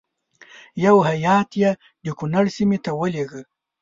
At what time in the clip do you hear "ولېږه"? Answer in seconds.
2.99-3.41